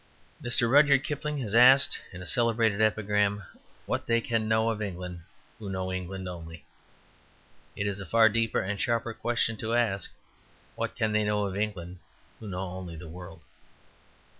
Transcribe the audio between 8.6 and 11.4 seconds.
and sharper question to ask, "What can they